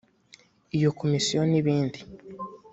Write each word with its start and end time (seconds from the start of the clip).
iyo 0.77 0.89
komisiyo 0.99 1.41
n 1.51 1.53
ibindi 1.59 1.99